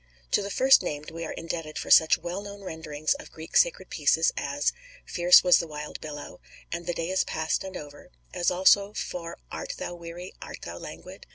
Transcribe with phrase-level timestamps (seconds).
[0.31, 3.91] To the first named we are indebted for such well known renderings of Greek sacred
[3.91, 4.73] pieces as
[5.05, 9.37] "Fierce was the wild billow," and, "The day is past and over," as also for
[9.51, 11.27] "Art thou weary, art thou languid?"